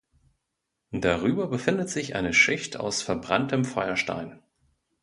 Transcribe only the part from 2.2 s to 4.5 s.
Schicht aus verbranntem Feuerstein.